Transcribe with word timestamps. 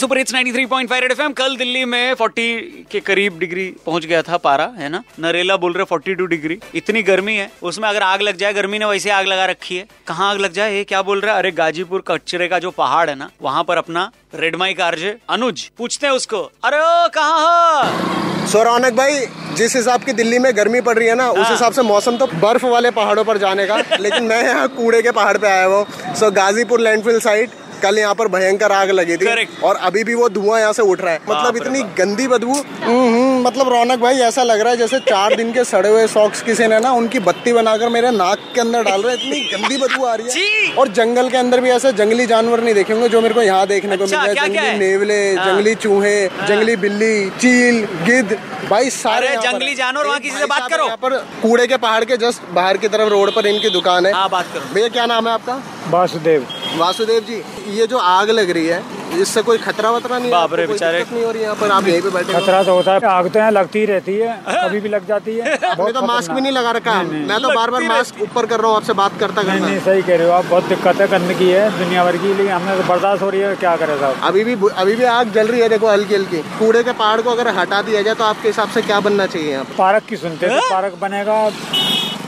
Super 0.00 0.18
hits 0.18 0.32
93.5 0.34 0.92
red 0.92 1.12
FM 1.12 1.32
कल 1.32 1.56
दिल्ली 1.56 1.84
में 1.84 2.14
40 2.14 2.88
के 2.90 3.00
करीब 3.00 3.38
डिग्री 3.38 3.64
पहुँच 3.86 4.06
गया 4.06 4.20
था 4.22 4.36
पारा 4.36 4.64
है 4.78 4.88
ना? 4.88 5.02
नरेला 5.20 5.56
बोल 5.56 5.72
रहे 5.72 5.84
42 5.92 6.26
डिग्री। 6.28 6.58
इतनी 6.74 7.02
गर्मी 7.02 7.34
है 7.36 7.50
उसमें 7.62 7.88
अगर 7.88 8.02
आग 8.02 8.22
लग 8.22 8.36
जाए 8.36 8.52
गर्मी 8.52 8.78
ने 8.78 8.84
वैसे 8.84 9.10
आग 9.10 9.26
लगा 9.26 9.46
रखी 9.46 9.76
है। 9.76 9.86
कहाँ 10.08 10.30
आग 10.30 10.40
लग 10.40 10.52
जाए? 10.52 10.74
ये 10.74 10.84
क्या 10.84 11.02
बोल 11.02 11.20
रहा 11.20 11.34
है? 11.34 11.38
अरे 11.38 11.50
गाजीपुर 11.52 12.04
कचरे 12.08 12.48
का 12.48 12.58
जो 12.58 12.70
पहाड़ 12.70 13.08
है 13.10 13.14
ना 13.16 13.30
वहाँ 13.42 13.64
पर 13.64 13.78
अपना 13.78 14.10
रेड 14.34 14.56
माइक 14.56 14.80
आरजे 14.80 15.16
अनुज 15.30 15.68
पूछते 15.78 16.06
हैं 16.06 16.14
उसको 16.14 16.42
अरे 16.64 16.78
ओ 16.78 17.08
कहाँ 17.14 17.40
हो? 17.40 18.46
सो 18.46 18.62
रौनक 18.62 18.92
भाई 18.94 19.26
जिस 19.56 19.76
हिसाब 19.76 20.02
की 20.04 20.12
दिल्ली 20.12 20.38
में 20.38 20.56
गर्मी 20.56 20.80
पड़ 20.80 20.98
रही 20.98 21.08
है 21.08 21.14
ना 21.14 21.30
उस 21.30 21.38
हाँ। 21.38 21.50
हिसाब 21.50 21.72
से 21.72 21.82
मौसम 21.82 22.16
तो 22.16 22.26
बर्फ़ 22.40 22.66
वाले 22.66 22.90
पहाड़ों 22.98 23.24
पर 23.24 23.38
जाने 23.38 23.66
का 23.66 23.82
लेकिन 24.00 24.24
मैं 24.24 24.42
यहाँ 24.44 24.68
कूड़े 24.76 25.00
के 25.02 25.10
पहाड़ 25.12 25.36
पे 25.38 25.46
आया 25.48 25.64
हुआ 25.64 26.12
सो 26.14 26.30
गाजीपुर 26.32 26.80
लैंडफिल 26.80 27.18
साइड 27.20 27.50
कल 27.86 27.98
यहाँ 27.98 28.14
पर 28.14 28.28
भयंकर 28.28 28.72
आग 28.72 28.90
लगी 28.90 29.16
थी 29.16 29.26
Correct. 29.26 29.62
और 29.64 29.76
अभी 29.76 30.04
भी 30.04 30.14
वो 30.14 30.28
धुआँ 30.28 30.60
यहाँ 30.60 30.72
से 30.72 30.82
उठ 30.82 31.00
रहा 31.00 31.12
है। 31.12 31.20
मतलब 31.28 31.56
इतनी 31.56 31.82
गंदी 31.98 32.26
बदबू। 32.28 32.54
हम्म, 32.82 33.46
मतलब 33.46 33.68
रौनक 33.68 33.98
भाई 33.98 34.18
ऐसा 34.18 34.42
लग 34.42 34.60
रहा 34.60 34.70
है 34.70 34.76
जैसे 34.76 34.98
चार 35.00 35.34
दिन 35.36 35.52
के 35.52 35.64
सड़े 35.64 35.88
हुए 35.88 36.06
सॉक्स 36.06 36.42
किसी 36.42 36.66
ने 36.66 36.78
ना 36.80 36.90
उनकी 36.92 37.18
बत्ती 37.18 37.52
बनाकर 37.52 37.88
मेरे 37.88 38.10
नाक 38.10 38.38
के 38.54 38.60
अंदर 38.60 38.82
डाल 38.82 39.02
रहे 39.02 39.16
हैं। 39.16 39.22
इतनी 39.22 39.40
गंदी 39.40 39.76
बदबू 39.76 40.04
आ 40.04 40.14
रही 40.14 40.26
है। 40.26 40.72
और 40.74 40.88
जंगल 40.88 41.28
के 41.30 41.36
अंदर 41.36 41.60
भी 41.60 41.70
ऐसे 41.70 41.92
जंगली 41.92 42.26
जानवर 42.26 42.60
नहीं 42.60 42.74
देखे 42.74 42.92
होंगे 42.92 43.08
जो 43.08 43.20
मेरे 43.20 43.34
को 43.34 43.42
यहाँ 43.42 43.66
देखने 43.66 43.96
को 43.96 44.04
अच्छा, 44.04 44.22
मिल 44.22 44.34
क्या-क्या 44.34 44.62
है? 44.62 44.72
जंगली 44.72 44.86
नेवले 44.88 45.34
हाँ। 45.34 45.46
जंगली 45.46 45.74
चूहे 45.74 46.26
जंगली 46.26 46.76
बिल्ली 46.76 47.30
चील 47.30 47.84
गिद्ध 48.04 48.38
भाई 48.70 48.90
सारे 48.90 49.28
जंगली 49.36 49.74
जानवर, 49.74 50.06
वहाँ 50.06 50.20
किसी 50.20 50.38
से 50.38 50.46
बात 50.46 50.70
करो। 50.70 50.84
यहाँ 50.84 50.96
पर 50.96 51.16
कूड़े 51.42 51.66
के 51.66 51.76
पहाड़ 51.76 52.04
के 52.04 52.16
जस्ट 52.16 52.52
बाहर 52.52 52.76
की 52.76 52.88
तरफ़ 52.88 53.08
रोड 53.08 53.34
पर 53.34 53.46
इनकी 53.46 53.70
दुकान 53.70 54.06
है। 54.06 54.12
हाँ 54.12 54.28
बात 54.28 54.46
करो। 54.54 54.74
भैया 54.74 54.88
क्या 54.88 55.06
नाम 55.06 55.28
है 55.28 55.34
आपका? 55.34 55.62
वासुदेव। 55.88 56.46
वासुदेव 56.78 57.24
जी 57.24 57.42
ये 57.78 57.86
जो 57.86 57.98
आग 57.98 58.30
लग 58.30 58.50
रही 58.50 58.66
है 58.66 58.82
इससे 59.20 59.42
कोई 59.42 59.58
खतरा 59.58 59.90
वतरा 59.90 60.16
नहीं 60.18 60.26
है? 60.26 60.32
बाप 60.32 60.54
रे, 60.54 60.66
बेचारे। 60.66 61.02
नहीं 61.02 61.24
हो 61.24 61.30
रही 61.30 61.42
यहाँ 61.42 61.54
पर? 61.56 61.70
आप 61.70 61.86
यहीं 61.88 62.00
पे 62.02 62.10
बैठे 62.10 62.32
खतरा 62.32 62.62
तो 62.62 62.72
होता 62.74 62.92
है 62.94 63.06
आग 63.08 63.28
तो 63.32 63.38
यहाँ 63.38 63.50
लगती 63.50 63.78
ही 63.78 63.84
रहती 63.86 64.14
है 64.16 64.32
कभी 64.48 64.80
भी 64.80 64.88
लग 64.88 65.06
जाती 65.08 65.36
है। 65.36 65.52
आपने 65.64 65.92
तो 65.92 66.02
मास्क 66.06 66.30
भी 66.30 66.40
नहीं 66.40 66.52
लगा 66.52 66.70
रखा। 66.70 66.94
नहीं, 67.02 67.12
नहीं। 67.12 67.26
मैं 67.28 67.40
तो 67.42 67.54
बार 67.54 67.70
बार 67.70 67.82
मास्क 67.84 68.20
ऊपर 68.22 68.46
कर 68.46 68.60
रहा 68.60 68.68
हूँ 68.68 68.76
आपसे 68.76 68.92
बात 68.92 69.18
करता 69.20 69.42
नहीं 69.42 69.60
नहीं 69.60 69.78
सही 69.80 70.02
कह 70.02 70.16
रहे 70.16 70.26
हो 70.26 70.32
आप 70.32 70.44
बहुत 70.46 70.64
दिक्कत 70.68 71.00
है 71.00 71.06
करने 71.08 71.34
की 71.34 71.48
है 71.50 71.68
दुनिया 71.78 72.04
भर 72.04 72.16
की 72.16 72.34
लेकिन 72.34 72.52
हमें 72.52 72.76
तो 72.76 72.88
बर्दाश्त 72.88 73.22
हो 73.22 73.30
रही 73.30 73.40
है 73.40 73.54
क्या 73.56 73.76
करे 73.76 73.98
साहब? 74.00 74.20
अभी 74.22 74.44
भी 74.44 74.56
अभी 74.74 74.94
भी 74.96 75.04
आग 75.14 75.32
जल 75.34 75.46
रही 75.48 75.60
है 75.60 75.68
देखो 75.68 75.88
हल्की 75.90 76.14
हल्की 76.14 76.42
कूड़े 76.58 76.82
के 76.82 76.92
पहाड़ 76.94 77.20
को 77.20 77.30
अगर 77.30 77.48
हटा 77.58 77.80
दिया 77.82 78.02
जाए 78.02 78.14
तो 78.14 78.24
आपके 78.24 78.48
हिसाब 78.48 78.70
से 78.70 78.82
क्या 78.82 79.00
बनना 79.08 79.26
चाहिए 79.26 79.50
यहाँ 79.52 79.64
पार्क 79.78 80.04
की 80.08 80.16
सुनते 80.16 80.48
थे 80.48 80.60
पार्क 80.70 80.98
बनेगा 81.00 81.42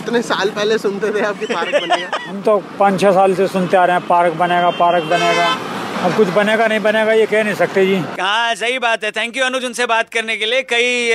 इतने 0.08 0.20
साल 0.22 0.50
पहले 0.50 0.76
सुनते 0.78 1.10
थे 1.12 1.20
आपकी 1.20 1.46
पार्क 1.46 1.74
बनेगा? 1.82 2.08
हम 2.28 2.40
तो 2.42 2.56
पाँच 2.78 3.00
छह 3.00 3.12
साल 3.12 3.34
से 3.34 3.46
सुनते 3.48 3.76
आ 3.76 3.84
रहे 3.84 3.96
हैं, 3.96 4.06
पार्क 4.06 4.34
बनेगा 4.34 4.70
पार्क 4.78 5.04
बनेगा। 5.04 5.48
अब 6.04 6.14
कुछ 6.16 6.28
बनेगा 6.28 6.66
नहीं 6.66 6.80
बनेगा 6.80 7.12
ये 7.12 7.24
कह 7.26 7.42
नहीं 7.44 7.54
सकते 7.54 7.84
जी। 7.86 7.94
हाँ 8.20 8.54
सही 8.54 8.78
बात 8.78 9.04
है। 9.04 9.10
थैंक 9.10 9.36
यू 9.36 9.44
अनुज 9.44 9.64
उनसे 9.64 9.86
बात 9.86 10.08
करने 10.08 10.36
के 10.36 10.46
लिए। 10.46 10.62
कई 10.62 11.10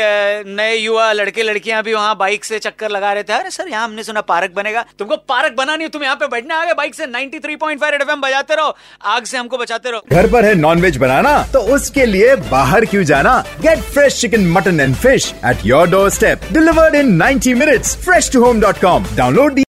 नए 0.48 0.76
युवा 0.76 1.12
लड़के 1.14 1.44
लड़कियाँ 1.44 1.82
भी 1.84 1.94
वहाँ 1.94 2.16
बाइक 2.18 2.46
से 2.46 2.60
चक्कर 2.60 2.90
लगा 2.92 3.12
रहे 3.14 3.24
थे। 3.24 3.34
अरे 3.34 3.52
सर 3.52 3.68
यहाँ 3.68 3.84
हमने 3.84 4.04
सुना 4.04 4.22
पार्क 4.24 4.52
बनेगा। 4.56 4.84
तुमको 5.00 5.18
पार्क 5.30 5.54
बना 5.58 5.76
नहीं 5.76 5.90
तुम 5.90 6.04
यहाँ 6.04 6.16
पे 6.16 6.28
बैठने 6.28 6.54
आ 6.54 6.64
गए 6.66 6.74
बाइक 6.74 6.96
से 6.96 7.08
93.5 7.08 7.92
रेड 7.92 8.02
एफएम 8.02 8.22
बजाते 8.22 8.56
रहो। 8.56 8.76
आग 9.06 9.24
से 9.24 9.38
हमको 9.38 9.58
बचाते 9.58 9.92
रहो। 9.92 10.02
घर 10.12 10.28
पर 10.32 10.46
है 10.46 10.54
नॉनवेज 10.56 10.98
बनाना 10.98 11.38
तो 11.54 11.60
उसके 11.76 12.06
लिए 12.06 12.36
बाहर 12.52 12.86
क्यूँ 12.86 13.04
जाना? 13.06 13.40
Get 13.62 13.80
fresh 13.94 14.20
chicken 14.22 14.48
mutton 14.52 14.80
and 14.80 14.96
fish 14.96 15.34
at 15.46 15.66
your 15.66 15.90
doorstep 16.10 16.52
delivered 16.52 16.96
in 16.96 17.18
90 17.22 17.54
minutes 17.56 18.36
home 18.36 18.62
dot 18.62 18.82
com 18.82 19.06
download 19.16 19.54